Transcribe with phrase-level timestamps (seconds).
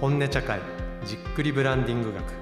[0.00, 0.60] 本音茶会
[1.04, 2.32] じっくりブランディング学。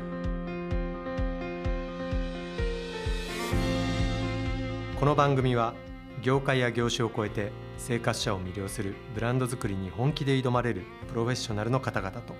[4.96, 5.74] この番組は
[6.22, 12.34] 業界や業種を超えて生活者を魅了するブランド作りに本気で挑まれるプロフェッショナルの方々と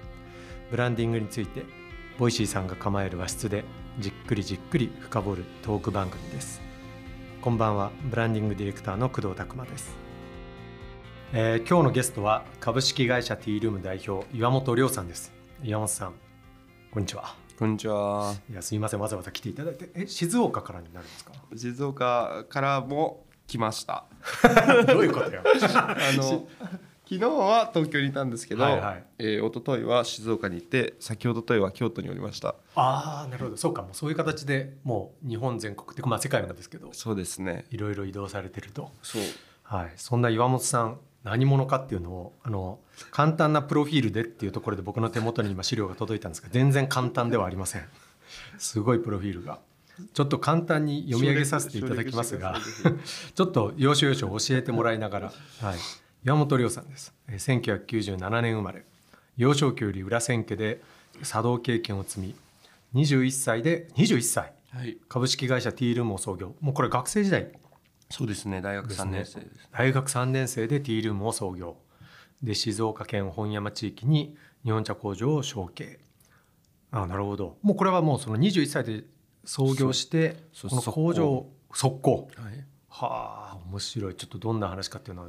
[0.71, 1.65] ブランディングについて
[2.17, 3.65] Voicy さんが構える和室で
[3.99, 6.63] じっくりじっくり深掘るトーク番組です。
[7.43, 9.97] こんばんはブランディングディレクターの工藤拓真です、
[11.33, 15.33] えー今日のゲストは株式会社ティールーム代表岩本亮さんです
[15.63, 16.15] 岩本さん
[16.91, 18.35] こんにちはこんにちは。
[18.49, 21.33] いやすいませんわざわざ来ていただいてえ静岡からになるんですか？
[21.57, 24.05] 静岡からも来ました。
[24.87, 25.43] どういうことよ
[25.75, 26.47] あの
[27.05, 32.55] 昨日は東京にいたんですけど、はいはいえー、一昨日は静岡にいて、先ほどといは京都におりました。
[32.77, 37.65] ああなるほどそうかもうそういう形でもう日本全国ってまあ世界なんですけどそうですね。
[37.71, 39.23] いろいろ移動されてるとそう。
[39.65, 42.79] はい、そんな岩本さん何者かっていうのをあの
[43.11, 47.85] 簡単なプロフィールでっていうところで僕の手元に今資料が届いたんですが全然簡単ではありません。
[48.59, 49.61] すごいプロフィールが。
[50.15, 52.55] ちょっっと簡単に読み上げさせていただきますが
[53.35, 55.79] ちょっと要所要所教えてもらいながら、はい、
[56.25, 57.13] 岩本亮さんです。
[57.29, 58.85] えー1997年生まれ。
[59.37, 60.81] 幼少期より裏千家で
[61.25, 62.35] 茶道経験を積み
[62.95, 64.53] 21歳で21歳。
[64.71, 64.99] はい。
[65.09, 66.55] 株式会社ティールームを創業。
[66.61, 67.51] もうこれ学生時代
[68.11, 68.61] そうですね。
[68.61, 69.69] 大学三年生です。
[69.71, 71.77] 大学3年生でティールームを創業
[72.43, 75.99] で静岡県本山地域に日本茶工場を承継
[76.91, 79.05] あなるほどもうこれはもうその21歳で
[79.45, 80.37] 創業して
[80.69, 82.65] この工場を速攻はい。
[82.89, 85.29] はあ面白いちょっとどんな話かっていうのは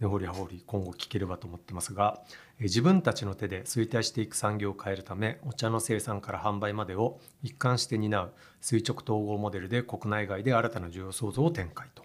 [0.00, 2.20] 根掘り葉掘り今後聞ければと思ってますが
[2.58, 12.02] えー自分たちの手で衰退していく産業を変えるためお茶の生産から販売までを一貫して担う垂直統合モデルで国内外で新たな需要創造を展開と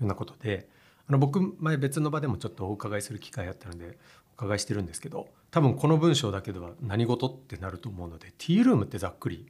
[0.00, 0.68] ようなことで
[1.08, 3.98] あの僕前別の場でもちょっとお伺いする機会あったので
[4.32, 9.46] お伺いしてるんですけど多分この文章だけでは何事ってなると思うのでティールームってざっくり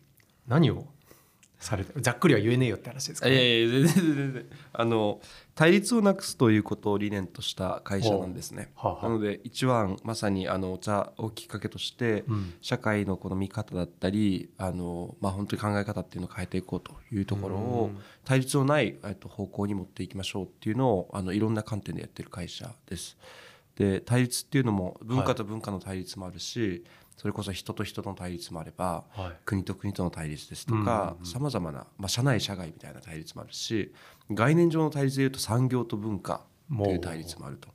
[0.47, 0.87] 何を
[1.59, 5.21] されてざっくりは言えねえよって話ですか、いやね、いや全然全然あの
[5.55, 8.73] 対立をなくすということを理念とした会社なんですね。
[8.77, 9.09] はあはあ。
[9.09, 12.55] なので一番まさにあのお茶をきっかけとして、うん。
[12.61, 18.03] 社会のこの見方だったりあの、まあ、本当に考え方っていうのを変えていこうというところをうん。
[18.25, 23.17] 対立のないえっと方向に持っていきましょうっていうのをあのいろんな観点でやってる会社です。
[23.77, 26.85] で対立っていうのも文化と文化の対立もあるし、
[27.17, 29.37] それこそ人と人との対立もあれば、はい。
[29.45, 33.93] 国と国との対立ですとかうんさまざまな、まあ、社内社外みたいな対立もあるし
[34.31, 37.69] 概念上の対立でいうと産業と文化という対立もあると。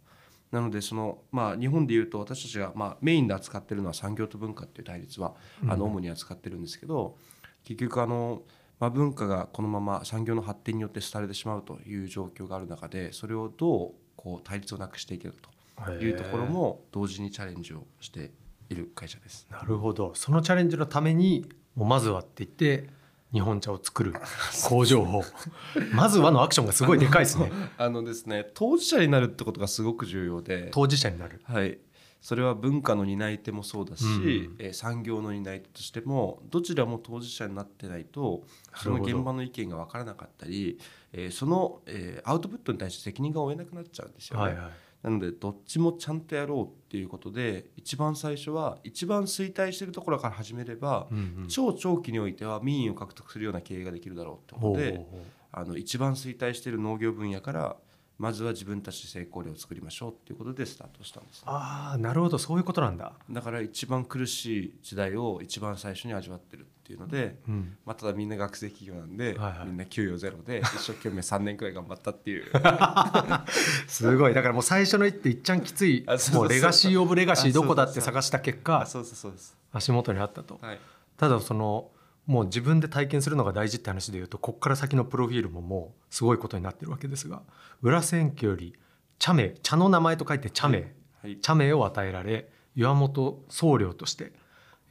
[0.51, 5.33] なのでその、まあ、日本でいうと私たちが、まあ、メインで扱ってるのは産業と文化っていう対立は、
[5.65, 7.15] あの主に扱ってるんですけど
[7.63, 8.41] 結局あの、
[8.77, 15.35] まあ、文化がこのまま産業の発展によって廃れてしまうという状況がある中でそれをどうこう対立をなくしていける
[15.85, 18.31] というところも同時にチャレンジをして
[18.73, 19.47] いる会社です。
[19.49, 20.13] なるほど。
[20.15, 22.89] そのチャレンジのためにもうまずはって言って
[23.31, 24.13] 日本茶を作る
[24.67, 25.23] 工場を
[25.93, 27.51] まずはのアクションがすごいでかいですね。
[27.77, 31.41] あのですね当事者になるってことがすごく重要で、当事者になる。
[31.43, 31.79] はい、
[32.19, 34.55] それは文化の担い手もそうだし、うん。
[34.59, 38.43] えー産業の担い手としてもどちらも当事者になってないと
[38.75, 40.77] その現場の意見が分からなかったり、
[41.13, 44.43] えーその、えーアウトプットに対して責任が負えなくなっちゃうんですよね。
[44.43, 44.71] はいはい
[45.03, 55.05] なのでどっちもちゃんとやろうっていうことで一番最初は一番衰退してるところから始めれば、うんうん超長期においては民意を獲得するような経営ができるだろうってことで。
[55.53, 57.75] あの一番衰退している農業分野から
[58.21, 62.37] まずは自分たちで成功例を作りましょうっていうことでスタートしたんですああなるほど。
[62.37, 69.67] そういうことなんだ、だから一番苦しい時代を一番最初に味わってるっていうので、うん、まあ、ただみんな学生企業なんで、はいはい。
[69.67, 72.45] みんな給与ゼロで一生懸命3年くらい頑張ったっていう。
[73.87, 74.35] すごい。
[74.35, 76.03] だからもう最初の一手いっちゃんきつい。
[76.05, 80.59] あそうそうもうレガシー・オブ・レガシーどこだって探した結果あそうですそうです足元にあったと。
[80.61, 80.79] はい。
[81.17, 81.89] ただその
[82.27, 87.41] もう自分で体験するのが大事って話でいうとこっから先のプロフィールももうすごいことになってるわけですが
[87.81, 88.75] 裏千家より
[89.19, 91.37] 茶名茶の名前と書いて茶名、はい。
[91.41, 94.31] 茶名を与えられ岩本僧侶として、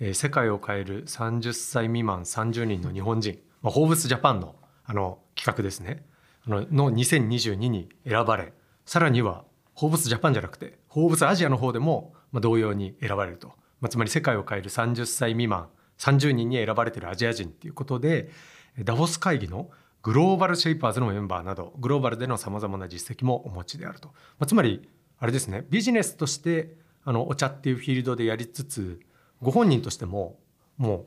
[0.01, 6.05] えー世界を変える30歳未満30人の日本人、まあ、ホーブスジャパンのあの企画ですね。
[6.47, 8.53] あのの2022に選ばれ
[8.87, 9.45] さらには
[9.75, 13.49] ホーブスジャパンじゃなくてホーブスアジアの方でも、まあ、同様に選ばれると、
[13.81, 15.69] まあ、つまり世界を変える30歳未満
[16.01, 18.31] 30人に選ばれているアジア人っていうことで
[18.79, 19.71] ダボス会議の
[20.03, 24.89] グローバルシェイパーズのメンバーなどグローバルでのさまざまな実績もお持ちであると、まあ、つまり
[25.19, 26.75] あれですねビジネスとして
[27.05, 29.01] あのお茶っていうフィールドでやりつつ
[29.43, 30.39] ご本人としても
[30.79, 31.07] もう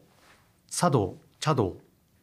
[0.69, 1.77] 茶道茶道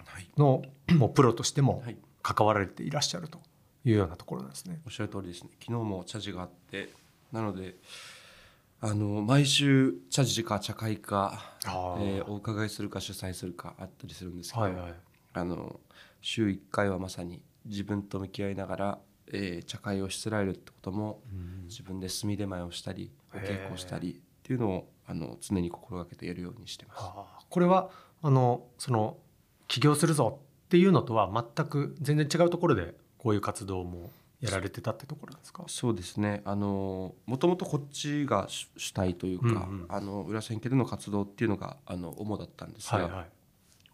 [0.06, 0.28] はい。
[0.37, 0.62] の
[0.96, 1.96] もうプロとしてもはい。
[2.23, 3.38] 関わられていらっしゃると
[3.84, 4.78] いうようなところなんですね。
[4.84, 5.49] おっしゃる通りですね。
[5.58, 6.90] 昨日も茶事があって
[7.32, 7.76] なので
[8.82, 11.54] あの毎週茶事か茶会か、
[12.00, 14.94] えーお伺いするか主催するかあったりするんですけど、はいはい。
[15.34, 15.78] あの
[16.22, 18.98] 週1回はまさに自分と向き合いながら、
[19.32, 21.64] えー茶会をしつらえるってこともうん。
[21.68, 27.04] 自分で炭出前をしたりお稽古をしたりっていうのをあの常に心がけてやるようにしてます。
[27.48, 27.90] これは
[28.22, 29.18] あのその
[29.68, 34.10] 起業するぞっていうのとは全く全然違うところでこういう活動も
[34.40, 35.64] やられてたってところですか？
[35.66, 36.40] そうですね。
[36.44, 39.87] あのもともとこっちが主主体というか、うんうん。
[39.88, 43.26] あの裏千家での活動っていうのがあの主だったんですが、はいはい。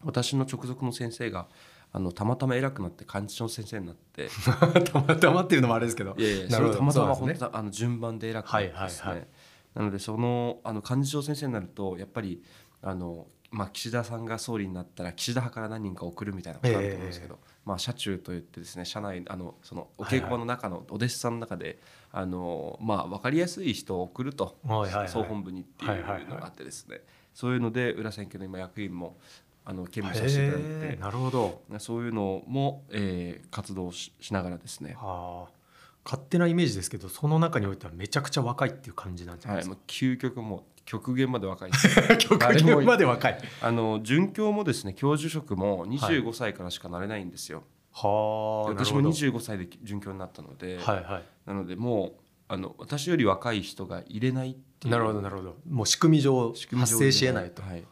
[0.03, 1.47] 私の直属の先生が
[1.91, 4.29] あのたまたま偉くなって幹事長の先生になって
[4.91, 6.15] たまたまっていうのもあれですけど。
[6.17, 6.77] いやいやなるほど。
[6.77, 9.27] それたまたま本当あの順番で偉くなってですね、はいはいはい。
[9.75, 12.41] なのでそのあの幹事長先生になるとやっぱり
[12.81, 21.79] あの、まあ、岸田さんが総理になったら岸田派から何人か送るみたいなことあると思うんですけど、まあ、社中といってですね社内あのそのお稽古場の中のお弟子さんの中で、
[22.11, 25.09] あのまあ、分かりやすい人を送ると、はいはいはい。
[25.09, 25.91] 総本部にっていう
[26.29, 27.01] のがあってですね、
[27.33, 29.17] そういうので裏選挙の今役員も
[29.63, 31.61] あの兼務させていただいてなるほど。
[31.79, 35.45] そういうのも、えー活動ししながらですね、あ。
[35.47, 35.57] ー
[36.05, 39.75] 勝手なイメージですけどその中においてはめちゃくちゃ若いっていう感じなんじゃないはい、ですか？
[39.75, 41.71] もう究極もう極限まで若い。
[42.17, 43.37] 極限まで若い。
[43.61, 54.87] あの准教もですね教授職も25歳からしかなれないんですよ、はあで私も25歳で准教になったので、はいはなのでもうあの私より若い人が入れないっていう。
[54.87, 55.57] いなるほどなるほど。
[55.69, 57.61] もう仕組み上発生しえないと。
[57.61, 57.83] はい、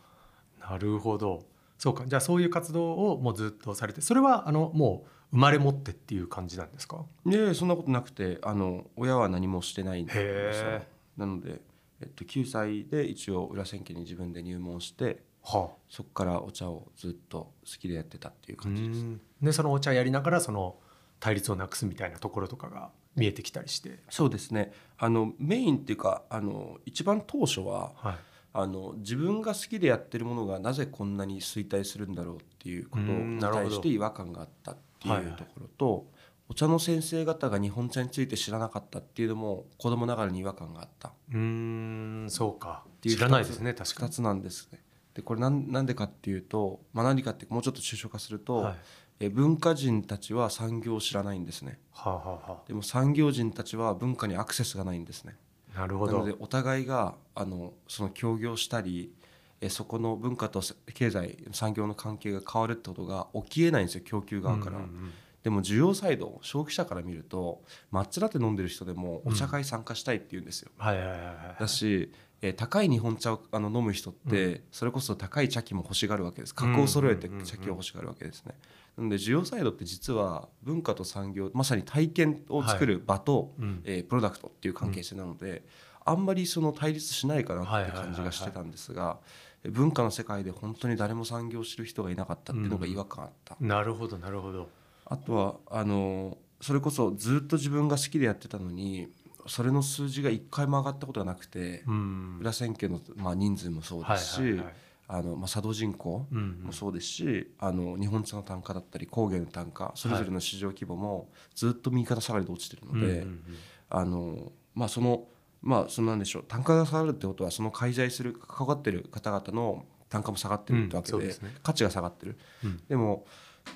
[0.62, 1.46] なるほど。
[1.78, 2.06] そうか。
[2.08, 7.04] じゃあそういう活動をもうずっとされてそれはあのもう生まれ持ってっていう感じなんですか？
[7.26, 10.24] でそんなことなくてあの親は何もしてないんですよ。
[10.24, 10.88] へ
[11.18, 11.62] なので、
[12.06, 15.76] えっと、9歳で一応裏千家に自分で入門してはあ。
[15.90, 19.00] そこからお茶をずっと好きでやってたっていう感じです。
[19.02, 19.22] うん。
[19.42, 20.78] でそのお茶やりながらその
[21.20, 24.00] 対立をなくすみたいなところとかが見えてきたりして。
[24.10, 24.74] そうですね。
[24.98, 28.16] あのメインっていうかあの一番当初ははい。
[28.58, 36.08] あの自分が好きでやってるものがなぜこんなに衰退するんだろうっていうことうんに対して違和感があったっていうところと、
[36.48, 41.12] お茶の先生方が日本茶について知らなかったっていうのも子供ながらに違和感があった。
[41.32, 42.84] うーんそうか。
[43.02, 44.84] ていう知らないですね確か2につなんですね。
[45.16, 48.76] でこれなんなんでかっていうと、まあ、何かってもうちょっと抽象化すると、はい。
[49.22, 51.80] え文化人たちは産業を知らないんですね。
[51.92, 55.38] はあはあはでも産業人たちは文化にアクセスがないんですね。
[55.74, 56.12] あなるほど。
[56.12, 59.14] なのでお互いがあのその協業したり
[59.62, 60.62] えそこの文化と
[60.94, 65.14] 経済産業の関係が変わるってことが起きえないんですよ供給側から、うんうんうん
[65.46, 67.62] でも需要サイド消費者から見ると
[67.94, 72.12] 抹茶ラテ飲んでる人でもお茶会参加したいって言うんですよ、はいはいはいはいだし、
[72.42, 76.54] えー高い日本茶をあの飲む人って、それこそ高い茶器も欲しがるわけです。
[76.54, 78.56] 格を揃えて茶器を欲しがるわけですね、
[78.98, 83.82] なので需要サイドって実は文化と産業まさに体験を作る場と、うん。
[83.86, 85.64] えープロダクトっていう関係性なので、
[86.04, 89.20] あんまりその対立しないかなはいってはいはいはい感じがしてたんですが、
[89.64, 94.70] え文化の世界で本当に誰も産業を知る人がいなかったっていうのが違和感あった、なるほどなるほど
[95.06, 99.08] あとはあのそれこそずっと自分が好きでやってたのに
[99.48, 102.38] それの数字が一回も上がったことがなくて、うん。
[102.40, 104.74] 裏千家の、まあ、人数もそうですし、はいはいはい。
[105.08, 106.66] あのまあ、佐渡人口うんうん。
[106.66, 113.42] もそうですし、あの日本茶の単価だったり工芸の単価それぞれの市場規模もずっと右肩下がりで落ちてるので、うんうんうん。
[113.90, 115.28] あのまあその
[115.62, 121.54] まあそのなんでしょう単価が下がるってことはその介在する関わってる方々の単価も下がってるってわけで,、うんそうですね。
[121.62, 122.82] 価値が下がってる、うん。
[122.90, 123.26] でも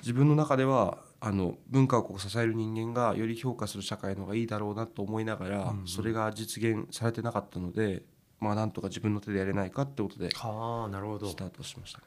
[0.00, 8.02] 自分の中ではあの文化をこう支える人間がより評価する社会の方がいいだろうなと思いながら、それが実現されてなかったので
[8.40, 12.00] まあなんとか自分の手でやれないかってことでスタートしました。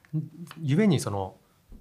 [0.59, 1.35] ゆえにその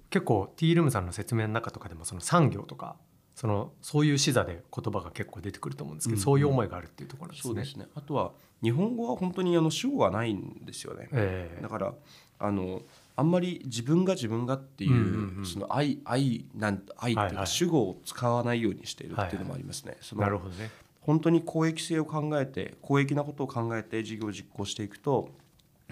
[0.09, 2.97] 結構ティールームさんの説明の中とかでもその産業とか
[3.33, 7.53] そのそういう視座で言葉が結構出てくると思うんですけど、うんうんそういう思いがあるっていうところなんですね。
[7.53, 11.09] そうですねあとは日本語は本当にあの主語がないんですよね。
[11.11, 11.93] ええだから
[12.39, 12.81] あの
[13.15, 14.87] あんまり自分が自分がってい
[15.41, 19.97] う,、その愛愛なん愛っていうか主語を使わないようにしているっていうのもありますね。
[20.01, 20.71] そのなるほどね。
[21.01, 25.29] 本当に公益性を考えて公益なことを考えて事業を実行していくと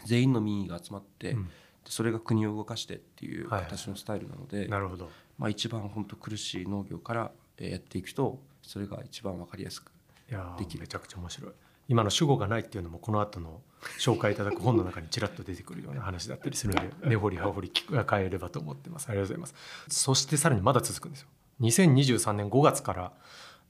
[0.06, 1.50] 全員の民意が集まって、うん
[1.86, 5.10] それが国を動かしてっていう形のスタイルなので、なるほど。
[5.40, 9.92] まあ、一番本当苦しい農業からえーやっていくとそれが一番わかりやすく
[10.30, 11.52] いやーできるめちゃくちゃ面白い。
[11.88, 13.62] 今の主語がないっていうのもこの後の
[14.00, 19.10] 紹介いただく本の中にちらっと出てくるような話だったりするので 根掘り葉掘り聞く変えればと思ってます。
[19.10, 19.96] ありがとうございます。
[19.96, 21.28] そしてさらにまだ続くんですよ。
[21.62, 23.14] 2023年5月から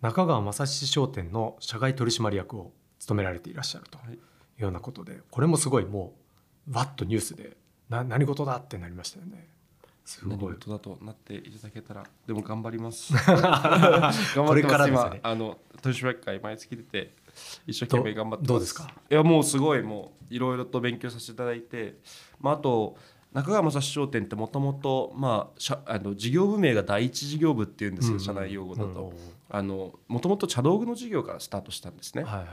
[0.01, 4.17] 中川正史商店の社外取締役を務められていらっしゃるとはいい
[4.59, 6.15] うようなことでこれもすごいも
[6.67, 7.57] うわっとニュースで
[7.89, 9.49] な何事だってなりましたよね。
[10.05, 10.53] す何ごい。
[10.53, 13.13] 事だとなっていただけたらでも頑張ります。
[13.27, 14.35] 頑張ってます。
[14.35, 15.19] これからですね。
[15.23, 17.13] 今あの取締役会毎月出て
[17.67, 18.93] 一生懸命頑張ってどうですか？
[19.09, 21.99] いやもうすごいもういろいろと勉強させていただいて、
[22.39, 22.97] まあ、あと
[23.33, 28.19] 中川正史商店ってもともとまあしゃあの事業部名が第一事業部っていうんですよ、うん。
[28.19, 29.13] 社内用語だと。
[30.07, 32.23] もともと茶道具の事業からスタートしたんですね。
[32.23, 32.45] はいは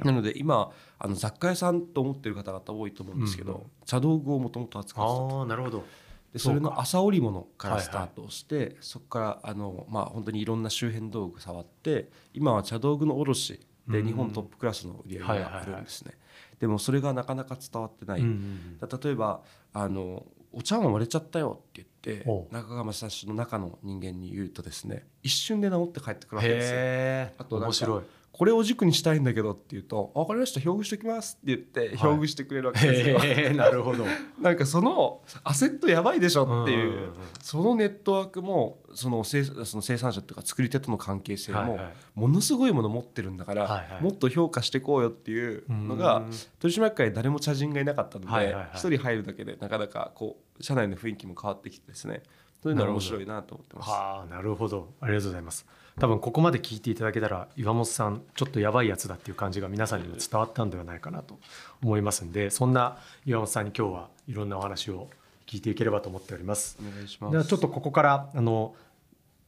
[0.00, 0.04] い。
[0.04, 3.66] なので今あの雑貨屋さんと思ってる方々多いと思うんですけど、うんうん。
[3.84, 5.38] 茶道具をもともと扱ってたと。
[5.40, 5.84] ああなるほど。
[6.32, 7.86] でそれの朝織物からはいはい。
[7.88, 13.60] スタートをして、そこからあの、まあ、本当にいろんな周辺道具触って今は茶道具の卸
[13.92, 14.06] でうん。
[14.06, 16.12] 日本トップクラスの売り上げがあるんですね、
[16.58, 27.36] でもそれがなかなか伝わってない、例えばあの「お茶碗割れちゃったよ」って言って中川正史の中の人間に言うとですね一瞬で治って帰ってくるわけですよ。
[27.38, 28.02] あと面白い
[28.42, 30.60] これを軸にしたいんだけどって言うと「あ分かりました。
[30.68, 33.18] 表具しておきます」って言って表具してくれるわけですよ。
[33.20, 34.04] へえなるほど。
[34.42, 41.92] なんかそのアセットやばいでしょっていう,、そのネットワークもその生その生産者っていうか作り手との関係性もはいはい。
[42.16, 44.02] ものすごいもの持ってるんだから、はいはい。
[44.02, 48.70] もっと評価していこうよっていうのがうん取締役会誰も茶人がいなかったので一、はいはいはい。
[48.76, 52.24] 人入るだけでなかなかこう社内の雰囲気も変わってきてですね
[52.62, 53.90] そういうのは面白いなと思ってます。
[53.90, 54.92] はあなるほど。
[55.00, 55.66] ありがとうございます。
[55.98, 61.38] 多分ここまで聞いていただけたら岩本さんちょっとやばいやつだっていう感じが皆さんにも伝わったんではないかなと
[61.82, 65.08] 思いますんでそんな岩本さんに今日はいろんなお話を
[65.46, 66.78] 聞いていければと思っております。
[66.80, 67.32] お願いします。
[67.32, 68.74] ではちょっとここからあの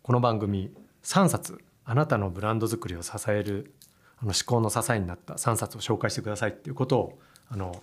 [0.03, 0.71] この番組
[1.03, 3.73] 3冊あなたのブランド作りを支える
[4.19, 7.19] あの思考の支えになった3冊を紹介してくださいっていうことを
[7.49, 7.81] あの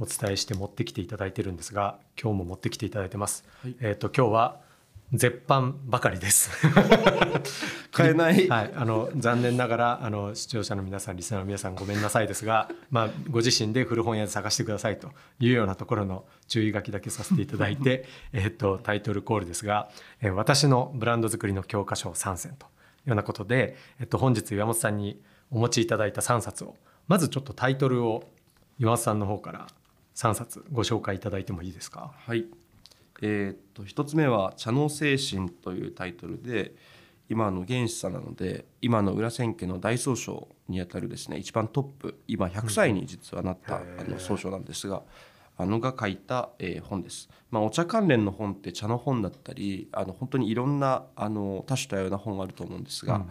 [0.00, 3.44] お伝えして持ってきていただいてるんですが今日も持ってきていただいてます。
[3.62, 4.60] はいえっ、と今日は
[5.12, 6.50] 絶版ばかりです。
[7.90, 19.90] 買えないはい、あの残念ながらあの視聴者の皆さんリスナーの皆さんごめんなさいですが、まあ、ご自身で古本屋で探してくださいというようなところの注意書きだけさせていただいて えっとタイトルコールですが
[20.22, 22.68] 「えー私のブランド作りの教科書3選」とい
[23.06, 26.76] うようなことで、えっと、本日岩本さんにお持ちいただいた3冊を
[27.08, 28.30] まずちょっとタイトルを
[28.78, 29.66] 岩本さんの方から
[30.20, 32.12] 3冊ご紹介いただいてもいいですか？
[32.14, 32.44] はい。
[33.22, 36.74] えーっと一つ目は茶の精神というタイトルで
[37.30, 45.02] 今の原始さなので今の裏千家の大総称にあたるですね一番トップ今100歳に実はなった、うんあの総称なんですが
[45.56, 47.30] あのが書いた、えー本です。
[47.50, 53.28] まあ、お茶関連の本って茶の本だったりあの本当にいろんなあの多種多様な本があると思うんですが、うんうん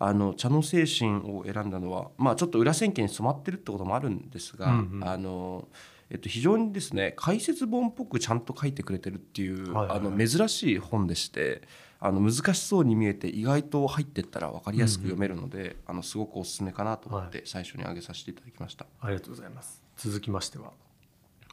[0.00, 5.68] あの茶の精神を選んだのは、まあ、ちょっと裏千家に染まってるってこともあるんですが、うんうんあの
[6.14, 11.62] えっと、非常にですね解説本っぽくちゃんと書いてくれてるっていう、はいはいはいあの珍しい本でして
[11.98, 18.86] あの難しそうに見えて意外と入ってったら分かりやすく読めるので、あのすごくおすすめかなと思って最初に挙げさせていただきました。
[19.00, 19.82] ありがとうございます。
[19.96, 20.72] 続きましては。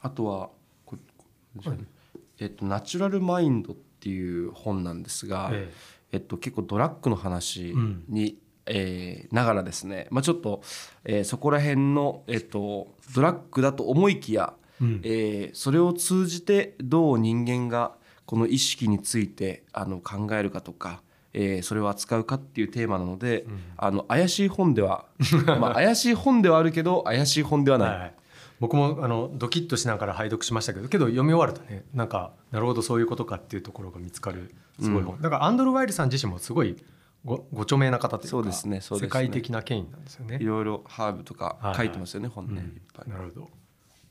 [0.01, 0.50] あとは
[0.86, 1.25] これこ
[1.56, 1.86] れですよね
[2.39, 5.72] えっと「ナチュラルマインド」っていう本なんですが、え
[6.12, 7.74] えっと、結構ドラッグの話
[8.10, 8.38] に、
[8.74, 10.62] えーながらですね、まあ、ちょっと、
[11.04, 15.01] えーそこら辺の、えっと、ドラッグだと思いきや、うん。
[15.04, 17.94] えーそれを通じてどう人間が
[18.25, 21.01] この意識についてあの考えるかとか、
[21.34, 23.60] えーそれを扱うかっていうテーマなので、うん。
[23.78, 25.06] あの怪しい本では
[25.60, 27.90] まあ怪しい本ではあるけど怪しい本ではない。
[27.90, 28.13] はいはい、
[28.60, 36.75] 僕もあのドキッとしながら拝読しましたけどけど読み終わるとねなんかなるほどそういうことかっていうところが見つかるすごい本、だからアンドル・ワイルさん自身もすごい
[37.24, 39.08] ごご著名な方というかそうですねそうですね。
[39.08, 40.38] 世界的な権威なんですよね。
[40.42, 40.46] い。
[40.46, 42.68] ろいろハーブとか書いてますよね、本ね、うん。
[42.68, 43.10] いっぱい。
[43.10, 43.50] なるほど。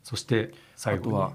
[0.03, 1.33] そして最後は、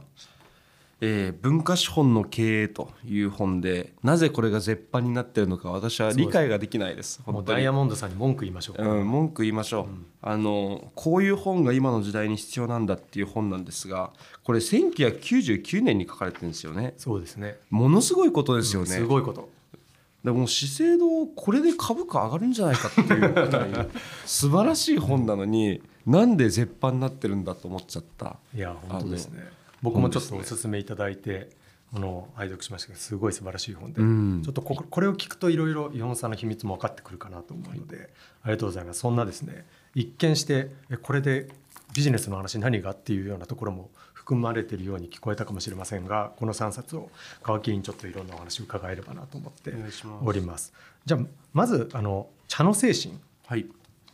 [1.02, 9.88] えー文化資本の経営」という本でなぜこれが絶版になってるのか私は理解ができないですもうダイヤモンドさんに文句言いましょうか、うん、文句言いましょう、
[10.22, 14.14] あのこういう本が今の時代に必要なんだっていう本なんですが
[14.44, 16.94] これ1999年に書かれてるんですよね。
[16.98, 17.58] そうですね。
[17.70, 19.50] ものすごいことですよね、すごいこと
[20.26, 23.88] でも資生堂これで株価上がるんじゃないかっていうぐらい
[24.26, 28.38] 素晴らしい本なのになんで絶版になってるんだと思っちゃった。
[28.54, 29.44] いや本当ですね。
[29.84, 31.52] 僕もちょっとお勧めいただいて
[31.92, 34.42] ものを拝読しましたけどすごい素晴らしい本で、うん。
[34.44, 38.10] ちょっとここれを聞くといろいろ岩本さんの秘密も分かってくるかなと思うので、
[38.42, 39.02] ありがとうございます。
[39.02, 41.50] そんなですね一見してえこれで
[41.94, 43.92] ビジネスの話何がっていうようなところも
[44.26, 47.12] 含まれているように聞こえたかもしれませんがこの3冊を
[47.44, 49.72] 皮切りにちょっといろんなお話を伺えればなと思って
[50.24, 50.74] おります。
[51.06, 51.20] じゃあ
[51.54, 53.68] まずあの茶の精神はい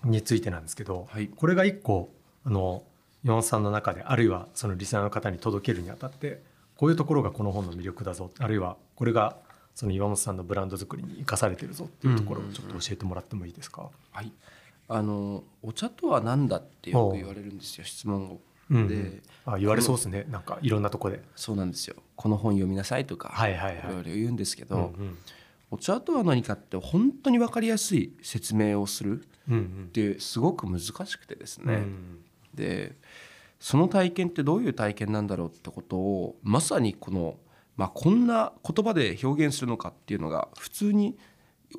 [0.03, 2.10] についてなんですけど、はいこれが一個
[2.44, 2.84] あの
[3.24, 6.41] 岩本さんの中であるいはそのリスナーの方に届けるにあたって
[6.75, 9.38] こういうところがこの本の魅力だぞあるいはこれが
[9.75, 13.89] その岩本さんのブランド作りに生かされてるぞっていうところをちょっと教えてもらってもいいですか？
[14.12, 14.32] はい、
[14.89, 18.39] あのお茶とは何だってよく言われるんですよ質問を。
[18.72, 20.25] うんであ言われそうですね。
[20.30, 21.22] なんかいろんなとこで。
[21.36, 21.96] そうなんですよ。
[22.16, 23.78] この本読みなさいとか、はいはいはい。
[23.78, 25.18] いろいろ言うんですけど、うんうん。
[25.72, 29.92] お茶とは何かって本当に分かりやすい説明をするうんうん。
[29.92, 32.20] ですごく難しくてですね、うん
[32.54, 32.96] で
[33.62, 37.38] その体験ってどういう体験なんだろうってことをまさにこの、
[37.78, 41.16] まあ、こんな言葉で表現するのかっていうのが普通に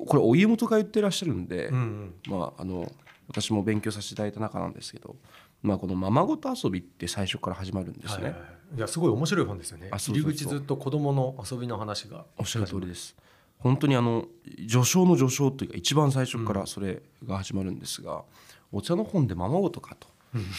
[0.07, 2.39] これお家元が言ってらっしゃるんで、うんうん。
[2.39, 2.89] まあ、あの
[3.27, 5.17] 私も勉強させていただいた中なんですけど、
[5.63, 8.23] まあ、このままごと遊びって最初から始まるんですね。
[8.25, 8.37] はいは
[8.75, 9.89] いやすごい面白い本ですよね。
[9.91, 12.25] あ入り口ずっと子供の遊びの話が。
[12.39, 13.15] おっしゃる通りです。
[13.59, 14.25] 本当にあの
[14.67, 18.23] 序章の序章というか一番最初からそれが始まるんですが、
[18.71, 20.07] お茶の本でままごとかと。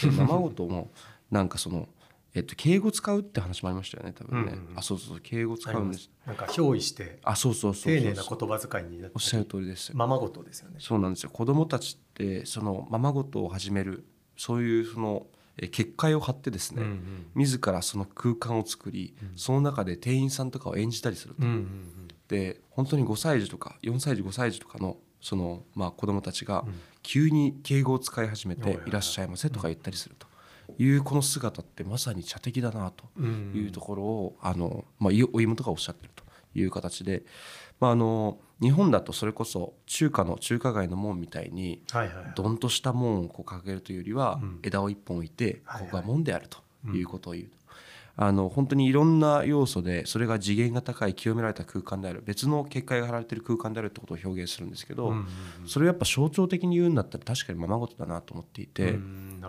[0.01, 0.91] でままごとも
[1.29, 1.89] なんかその、
[2.33, 4.79] えっと、敬語使うって話もありましたよね多分ね、うんうんうん。
[4.79, 5.19] あそうそうそう。
[5.19, 6.09] 敬語使うんです。
[6.25, 8.09] なんか憑依してあそうそうそう丁そう。
[8.11, 9.91] 寧な言葉遣いになっておっしゃる通りです。
[9.93, 10.77] ままごとですよね。
[10.79, 11.31] そうなんですよ。
[11.31, 14.05] 子供たちってそのままごとを始める
[14.37, 15.27] そういうその
[15.57, 17.25] え結界を張ってですね、うんうん。
[17.35, 21.45] 自らその空間を作り、その中で店員さんとかを演じたりすると。
[21.45, 21.91] うんうん
[22.27, 26.73] で本当に5歳児とか4歳児5歳児とかのそのまあ子供たちがうん。
[27.03, 30.27] 急に敬語を使い始めてはいはいはい「いらっしゃいませ」とか言ったりすると。
[30.79, 33.53] いうこの姿ってまさに茶的だなとうんうん。
[33.55, 36.23] いうところをあのまあいお妹がおっしゃってると
[36.55, 37.23] いう形で
[37.79, 41.81] まああの日本だとそれこそ中華の中華街の門みたいに
[42.35, 44.59] どんとした門をこう掲げるというよりはうん。
[44.63, 46.59] 枝を一本置いてここが門であると
[46.91, 47.45] いうことを言う。
[47.45, 47.65] と。
[48.17, 55.13] あの本当にいろんな要素でそれが次元が高い清められた空間である別の結界が張られている空間であるってことを表現するんですけど、
[55.65, 58.97] それをやっぱ象徴的に言うんだったら確かにままごとだなと思っていて、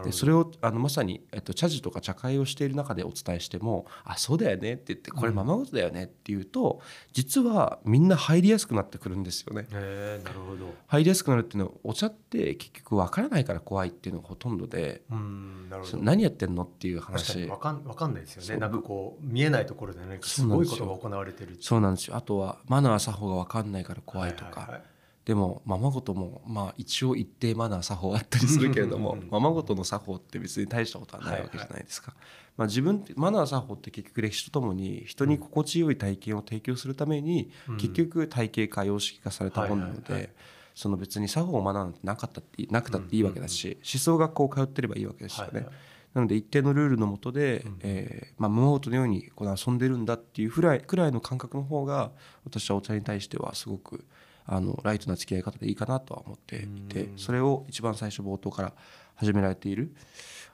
[0.04, 6.80] でそれをあのまさに、えっと、茶事とか茶会をしている中でお伝えしても「あそうだよね」って言って「これままごとだよね」って言うと
[7.12, 9.66] 実はみんな入りやすくなってくるんですよね。
[9.70, 10.74] なるほど。
[10.86, 16.02] 入りやすくなるっていうのはお茶って結局分からないから怖いっていうのがほとんどでうんなるほど。
[16.02, 17.46] 何やってんのっていう話。
[17.46, 18.60] わかんわかんないですよね。
[18.60, 22.16] なんかこう見えないところで何かすごいことが行われてるそうなんですよ。
[22.16, 24.82] あとはマナー作法が分かんないから怖いとか、はははい
[25.26, 32.14] でもままごともまあ一応一定マナー作法あったりするけれどもままごとの作法って別に大したことはないわけじゃないですか。
[32.56, 37.76] まあ、自分ってマナー作法って結局歴史とともに人に心地よい体験を提供するためにうん。
[37.76, 40.22] 結局体系化様式化されたものなのはいはいはい。
[40.22, 40.34] で
[40.76, 45.52] その別に作法を学んでなかったっていいなくたっていいわけだし思想学校を通ってればいいわけですよね。
[45.54, 45.74] はいはい。
[46.14, 52.12] なので一定のルールのもとで、うんえーまあ、無法とのようにこの遊んでるんだっていうくらいくらいの感覚の方が
[52.44, 54.06] 私はお茶に対してはすごく
[54.46, 57.18] あのライトな付き合い方でいいかなとは思っていてうん。
[57.18, 58.72] それを一番最初冒頭から
[59.16, 59.94] 始められている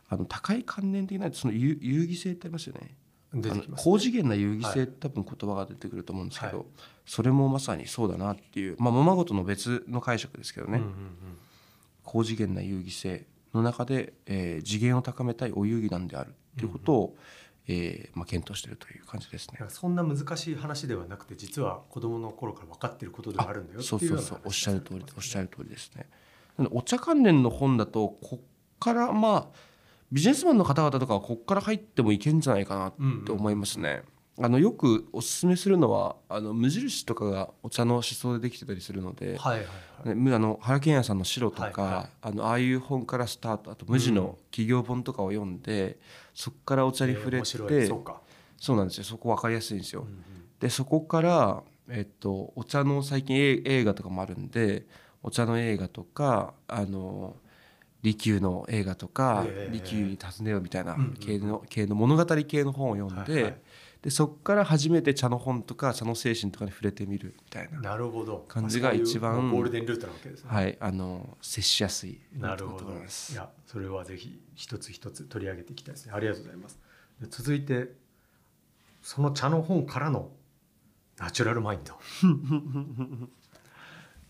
[0.08, 2.94] あの高い観念的なその有遊戯性ってありますよね。
[3.34, 6.66] あの高次元な遊戯性はって多分言葉が出てくると思うんですけど、はい。
[7.06, 10.94] それもまさにそうだなっていうまあままごとの別の解釈ですけどね、うんうんうん。
[12.04, 17.16] 高次元な遊戯性の中で、えー次元を高めたいお遊戯なんであるということを、
[17.68, 19.58] えーまあ、検討しているという感じですね。
[19.68, 26.08] そんな難しい話ではなくて実は子供の頃から分かっていることではあるんだよってそいううようなそうそうおっしゃる通りでおっしゃるる通りですね。
[26.72, 28.44] お茶関連の本だとこっ
[28.80, 29.46] からまあ
[30.10, 34.02] ビジネスマンの方々とかはこっから入ってもいけんじゃないかなって思いますね。
[34.40, 39.72] あのよくおすすめするのはあの無印とかがお茶の思想でできてたりするので、はいはいは
[40.06, 40.08] い。
[40.08, 42.08] ね、むあの原健也さんの「白」とか、はいはい。
[42.22, 45.98] あのああいう本からスタートあと無地の企業本とかを読んで、
[46.34, 48.20] そこからお茶に触れて、えーそうか。
[48.58, 49.04] そうなんですよ。
[49.04, 50.02] そこ分かりやすいんですよ。
[50.02, 50.24] うんうん
[50.60, 54.86] でそこから、えっと、お茶の最近え映画とかもあるんで
[55.20, 57.34] お茶の映画とかあの
[58.02, 61.14] 利休の映画とかええ利休に尋ねようみたいなうんうん。
[61.14, 63.56] 系の,、系の物語系の本を読んで,、はいはい
[64.02, 68.44] でそこから初めて茶の本とか茶の精神とかに触れてみるみたいな、なるほど。
[68.48, 70.50] 感じが一番ゴールデンルートなわけですね。
[70.50, 72.86] はい、あの接しやすいなるほど。
[72.90, 76.12] いやそれはぜひ一つ一つ取り上げていきたいですね。
[76.14, 76.78] ありがとうございます。
[77.20, 77.92] で続いて
[79.02, 80.30] その茶の本からの
[81.18, 81.94] ナチュラルマインド。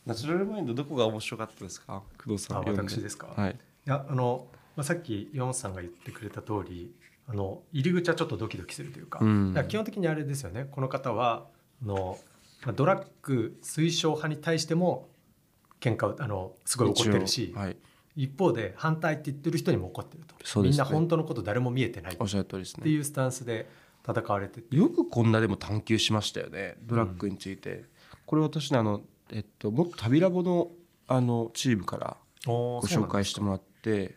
[0.04, 2.02] ナチュラルマインドどこが面白かったですか？
[2.18, 3.28] 工藤さん私ですか？
[3.28, 3.52] はい。
[3.52, 3.56] い
[3.88, 6.94] やあの、まあ、さっき岩本さんが言ってくれた通り
[7.26, 9.54] あの入り口はちょっとドキドキするというか,、うん。
[9.68, 10.66] 基本的にあれですよね。
[10.70, 11.46] この方は
[11.82, 12.18] あの、
[12.64, 15.08] まあ、ドラッグ推奨派に対しても
[15.80, 17.76] 喧嘩をあのすごい怒ってるし、はい、
[18.16, 20.84] 一方で反対って言ってる人にも怒ってると、そうですね。
[20.84, 22.14] みんな本当のこと誰も見えてない。
[22.14, 22.82] っおっしゃる通りですね。
[22.84, 23.68] ていうスタンスで
[24.08, 26.76] 戦われてて、よくこんなでも探求しましたよね。
[26.82, 27.84] ドラッグについて、
[28.26, 30.70] これ私ねあの、えっと、もっと旅ラボの
[31.08, 34.16] あのチームからごご紹介してもらって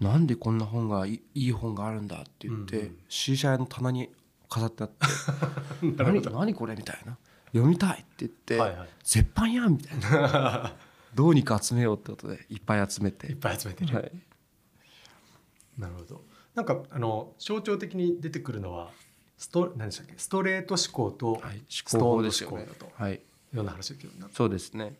[0.00, 2.86] なんでこんな本がいい本があるんだって言って、うん。
[2.86, 4.10] うん C 社屋の棚に
[4.48, 5.06] 飾ってあって
[6.02, 7.16] 何何これみたいな。
[7.52, 8.88] 読みたいって言って、はいはい。
[9.02, 10.74] 絶版やんみたいな。
[11.14, 13.28] どうにか集めようってことでいっぱい集めて。
[13.28, 14.12] いっぱい集めてる、はい、
[15.78, 16.24] なるほど。
[16.54, 18.90] なんかあの象徴的に出てくるのは
[19.38, 20.14] スト何でしたっけ？
[20.18, 22.92] ストレート思考とはい、ストーンの思考だと。
[22.94, 23.20] はい。
[23.56, 24.98] ような話だけどなそうですね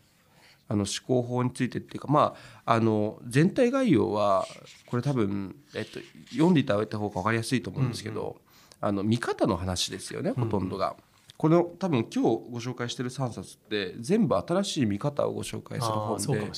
[0.68, 4.46] あの思考法についてっていうかまああの全体概要は
[4.86, 6.00] これ多分、えっと、
[6.30, 8.34] 読んでいただいた方が分かりやすいと思うんですけど、うんうん、
[8.80, 10.86] あの見方の話ですよねほとんどが。
[10.86, 10.96] うんうん
[11.38, 16.50] この多分今日ご紹介してる3冊って全部新しい見方をご紹介する本で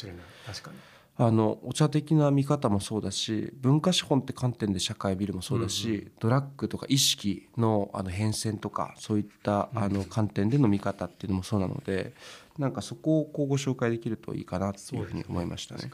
[1.20, 12.14] あのお茶的な見方もそうだし文化資本って観点で社会を見るもそうだし、うんうん、ドラッグとか意識のあの変遷とかそういったあの観点での見方っていうのもそうなので
[12.56, 15.82] なんかそこをこうご紹介できるといいかなっていうふうに思いましたね。
[15.82, 15.90] ね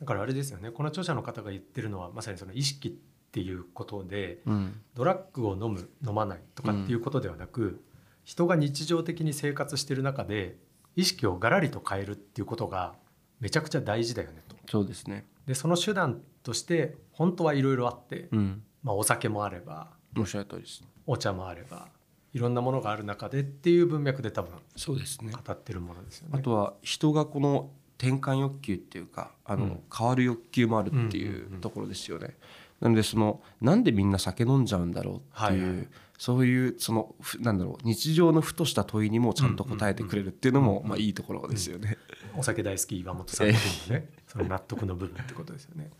[0.00, 0.70] だからあれですよね。
[0.70, 2.92] この著者の方が言ってるのはまさにその意識っ
[3.32, 7.80] ていうことで、うん、ドラッグを飲む飲まないとかっていうことではなく、うん、
[8.24, 10.58] 人が日常的に生活してる中で
[10.96, 12.94] 意識をがらりと変えるっていうことが
[13.40, 14.42] めちゃくちゃ大事だよね。
[14.45, 14.45] と。
[14.68, 15.26] そうですね。
[15.46, 20.84] でその手段として本当はいろいろあって、うん、まあ、お酒もあればおっしゃる通りです。
[21.06, 21.88] お茶もあれば
[22.32, 25.32] いろんなものがある中でっていう文脈で多分そうですね。
[25.32, 26.34] 語ってるものですよね。
[26.38, 32.36] あとは人がこの転換欲求っていうかあの、うん、変わる欲求もあるっていうところですよね。
[32.80, 41.96] なのでそのなんでみんな酒飲んじゃうんだろうっていう、はいはい、そういうそのなんだろう日常のふとした問いにもちゃんと答えてくれるっていうのも、まあいいところですよね。
[42.38, 45.90] お酒大好き岩本さんのね、その納得の部分ってことですよね。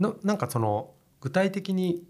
[0.00, 2.02] のなんかその具体的に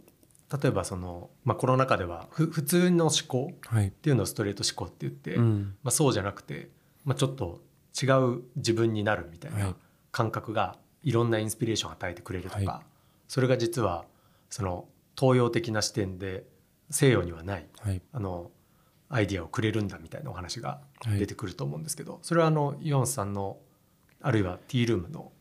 [0.63, 6.71] 例えばその、まあ、コロナ禍ではふ普通の思考っていうのをストレート思考って言って、はい、まあ、そうじゃなくて、
[7.05, 7.61] まあ、ちょっと
[8.01, 9.75] 違う自分になるみたいな
[10.13, 12.87] 感覚がいろんなインスピレーションを与えてくれるとか、はい、
[13.29, 14.05] それが実は
[14.51, 14.87] その
[15.19, 16.45] 東洋的な視点で
[16.91, 18.51] 西洋にはない、はい、あの
[19.09, 23.59] アイディアをくれるんだみたいなお話が出てくると思うんですけど、それはあのイオンさんの
[24.21, 25.33] あるいはティールームの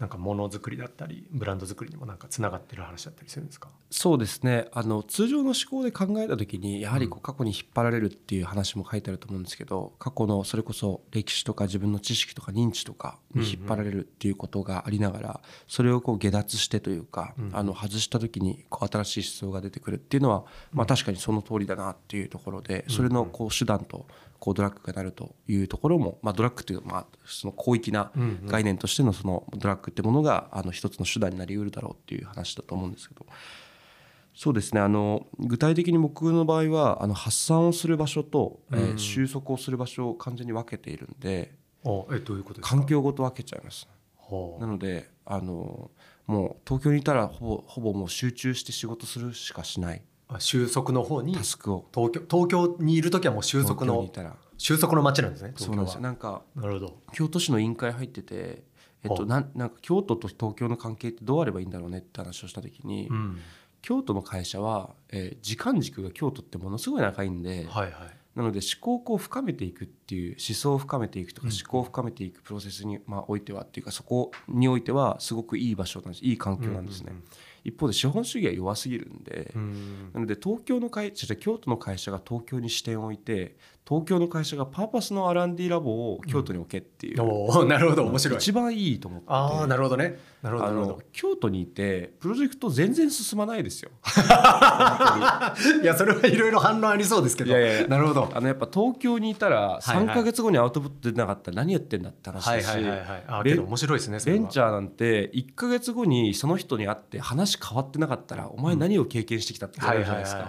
[0.00, 3.68] なんかものづくりだったりブランド作りにもなんかつながってる話だったりするんですか？
[3.90, 4.66] そうですね。
[4.72, 24.06] あの通常の思考で考えた時にやはりこう過去に引っ張られるっていう話も書いてあると思うんですけど過去のそれこそ歴史とか自分の知識とか認知とかに引っ張られるっていうことがありながらそれをこう下脱してというかあの外した時にこう新しい思想が出てくるっていうのはまあ確かにその通りだなっていうところでそれのこう手段と
[24.40, 28.10] こうドラッグがなるというところも、まあ、ドラッグというまあその広域な
[28.46, 33.26] 概念としてのそのドラッグってものがあの一つの手段になりうるだろうっていう話だと思うんですけど。
[34.32, 34.80] そうですね。
[34.80, 41.52] あの具体的に僕の場合はあの発散をする場所と、えー、収束をする場所を完全に分けているんで、
[42.62, 43.88] 環境ごと分けちゃいます。
[44.60, 45.90] なのであの
[46.26, 50.02] もう東京にいたらほぼほぼもう集中して仕事するしかしない
[50.38, 51.88] 収束の方にタスクを。
[51.94, 54.08] 東京東京にいる時はもう収束の
[54.56, 56.00] 収束の街なんですねそうなんですよ。
[56.00, 56.98] なんかなるほど。
[57.12, 58.62] 京都市の委員会入ってて
[59.02, 63.38] えっと、ななんか京都と東京の関係ってどうあればいいんだろうねって話をした時に、うん、
[63.80, 67.92] 京都の会社は、えー、時間軸が京都ってものすごい長いんで、はいはい、
[68.34, 76.24] なので思考をこう深めていくっていう思想を深めていくとか思考を深めていくプロセスに、まあ、おいてはっていうかそこにおいてはすごくいい場所なんです。
[76.24, 77.06] いい環境なんですね。
[77.08, 77.24] うんうんうん
[77.64, 79.52] 一方で資本主義は弱すぎるんで、
[80.14, 83.56] なので東京の会社京都の会社が東京に支店を置いて
[83.90, 88.38] 東京の会社がパーパスの R&D ラボを京都に置けっていう、うん、 なるほど面白い。
[88.38, 89.26] 一番いいと思って。
[89.28, 90.16] ああなるほどね。
[90.42, 93.90] なるほど京都にいてプロジェクト全然進まないですよ。
[95.82, 97.52] いやそれはいろいろ反論ありそうですけど。
[97.88, 98.30] なるほど。
[98.32, 110.48] あのやっぱ東京にいたら3か月後にアウトプット出なかったら何やってんだって話だし、はいはいはいはい、あけど面白いですねベンチャーなんて1か月後にその人に会って話変わってなかったらお前何を経験してきたって言われるじゃないですか。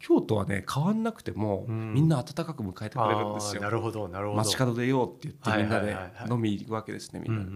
[0.00, 3.62] 京都はね変わんなくても、みんな温かく迎えてくれるんですよ。
[3.62, 4.36] なるほどなるほど。
[4.38, 5.96] 街角でよって言ってみんなで
[6.30, 7.44] 飲み行くわけですねみんな。
[7.44, 7.50] で。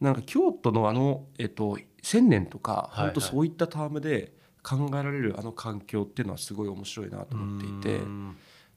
[0.00, 8.00] なんか京都のあの、えっと、千年とか、本当そういったタームで考えられるあの環境っていうのはすごい面白いなと思っていて。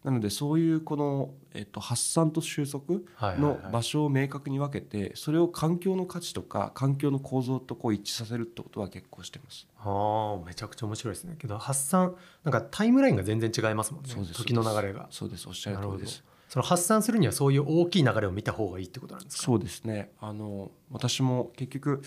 [0.03, 9.67] なのでそういうこの、えっと、発散と収束の場所を明確に分けてそれを環境の価値とか環境の構造とこう一致させるってことは結構してます。
[9.77, 11.35] ああめちゃくちゃ面白いですね。
[11.37, 14.09] けど発散なんかタイムラインが全然違いますもんね。
[14.33, 15.07] 時の流れが。
[15.11, 15.47] そうです。
[15.47, 16.23] おっしゃる通りです。
[16.47, 19.43] その発散するにはそういう大きい流れを見た方がいいってことなんですか？
[19.43, 20.11] そうですね。
[20.19, 22.01] あの私も結局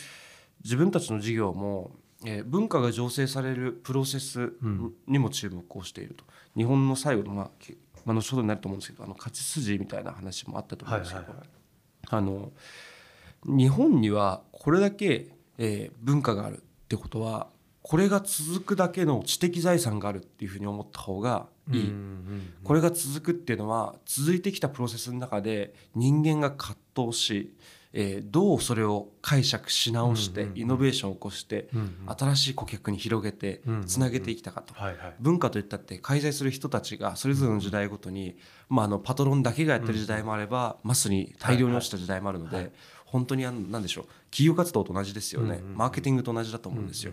[0.64, 1.92] 自分たちの事業も、
[2.24, 4.52] えー、文化が醸成されるプロセス
[5.06, 6.24] にも注目をしていると、
[6.56, 7.50] うん、日本の最後の、まあ
[8.04, 11.38] まあ、後ほどになると思うんですけどあの勝ち筋みたいな話もあったと思うんですけど、はいはい。
[11.38, 11.48] はい、
[12.10, 12.52] あの
[13.44, 17.48] 日本にはこれだけ、えー、文化があるってことは
[17.82, 21.92] これが続くだけの知的財産があるっていうふうに思った方がいい、
[22.62, 27.54] これが続くっていうのは続いてきたプロセスの中で人間が葛藤し、
[27.94, 31.68] えー、どうそれを解釈し直してイノベーションを起こして
[32.06, 34.74] 新しい顧客に広げてつなげていきたかと。
[35.20, 38.36] 文化といったって介在する人たちがそれぞれの時代ごとに、
[38.68, 42.72] まあ、あのパトロンだけがやってる時代もあればマスに大量に落ちた時代もあるので
[43.04, 47.12] 本当にあのなんでしょう企業活動と同じですよね、マーケティングと同じだと思うんですよ、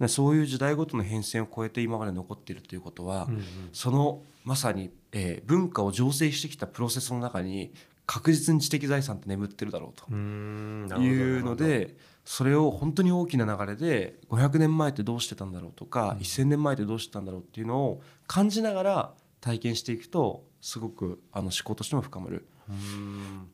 [0.00, 3.28] でそういう時代ごとの変遷を超えて今まで残っているということは、
[3.72, 7.72] そのまさに、えー文化を醸成してきたプロセスの中に
[8.06, 16.18] 確実に知的財産って眠ってるだろうというのでそれを本当に大きな流れで500年前ってどうしてたんだろうとか、うん。
[16.18, 22.46] 1,000年前ってどうしてたんだろうっていうのを感じながら体験していくとすごくあの思考としても深まる。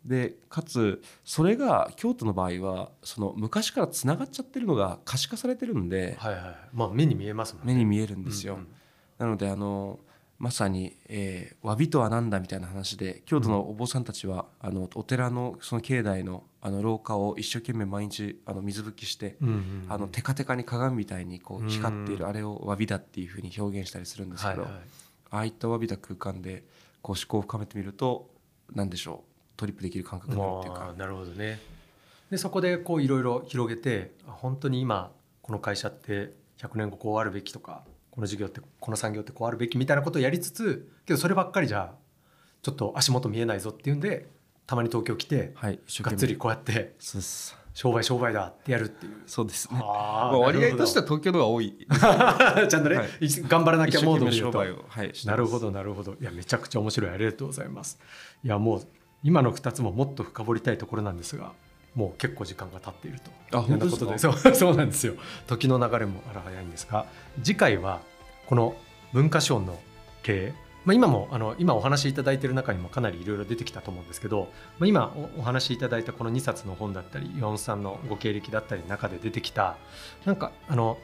[0.04, 6.42] でかつそれが京都の場合はその昔からつながっちゃってるのが可視化されてるんではいはい。
[6.72, 7.74] まあ目に見えますもんね。
[7.74, 8.54] 目に見えるんですよ。
[8.54, 8.68] うんうん。
[9.18, 9.98] なのであの
[10.40, 19.87] まさに、えー、詫びとは何だみたいな話で京都のお坊さんたちは、あのお寺のその境内のあの廊下を一生懸命毎日あの水拭きして、うんうんうん。
[19.90, 24.81] あのテカテカに鏡みたいにこう光っていうんるあれを詫びだっていうふうに表現したりするんですけど、はいはい。
[25.31, 26.64] ああいった詫びだ空間で
[27.03, 28.31] こう思考を深めてみると
[28.74, 29.59] 何でしょう？
[29.59, 30.81] トリップできる感覚になるっていうか。
[30.81, 31.61] まあ、なるほどね。
[32.31, 37.85] でそこでこういろいろ広げてあ本当に今この会社って100年後こうあるべきとか
[38.20, 41.94] この事業ってこの産業ってこうあるべきみたいなことをやりつつけどそればっかりじゃ
[42.61, 44.26] ちょっと足元見えないぞっていうんで
[44.66, 46.94] たまに東京来てはいがっつりこうやって
[47.72, 49.22] 商売商売だってやるっていう。
[49.26, 49.80] そうですね。
[49.83, 51.74] あまあ割合としてはは東京の方が多い。
[51.88, 53.09] ちゃんとね、はい。
[53.48, 56.12] 頑張らなきゃモードで商売をはいなるほどなるほど。
[56.20, 57.11] いやめちゃくちゃ面白い。
[57.11, 57.98] ありがとうございます。
[58.44, 58.83] いやもう
[59.22, 61.52] 今の2つももっと深掘りたいところなんですが
[61.94, 65.14] もう結構時間が経っているとあ本当ですそうそうなんですよ。
[65.46, 67.06] 時の流れもあら早いんですが
[67.42, 68.00] 次回は
[68.50, 68.74] この
[69.12, 69.78] 文化省の
[70.24, 79.76] 経営まあ、今もあの今お話しいただいている中にもかなりいろいろ出てきたと思うんですけど、まあ、今お話しいただいたこの2冊の本だったり岩本さんのご経歴だったりの中で出てきた
[80.24, 80.96] なんかあの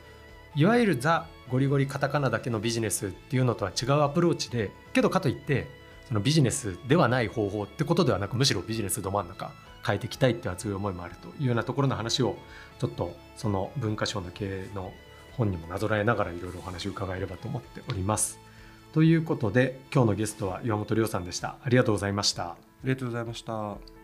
[0.55, 5.69] いわゆるザ・ゴリゴリカタカナだけのビジネスっていうのとは違うアプローチでけどかといって
[6.09, 9.53] そのビジネスではない方法ってことではなくむしろビジネスど真ん中
[9.87, 12.37] 変えていきたいっていう熱い思いもあるというようなところの話を
[12.79, 14.93] ちょっとその文化省の経営の
[15.37, 18.39] 本にもなぞらえながらいろいろお話を伺えればと思っております。
[18.93, 21.57] ということで今日のゲストは岩本亮さんでした。
[21.63, 22.45] ありがとうございました。
[22.45, 23.96] ありがとうございました